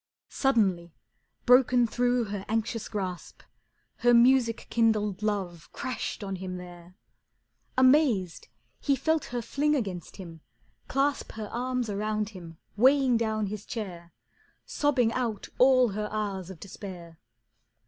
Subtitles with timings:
[0.29, 0.95] Suddenly,
[1.45, 3.43] broken through her anxious grasp,
[3.97, 6.95] Her music kindled love crashed on him there.
[7.77, 8.47] Amazed,
[8.79, 10.41] he felt her fling against him,
[10.87, 14.11] clasp Her arms about him, weighing down his chair,
[14.65, 17.19] Sobbing out all her hours of despair.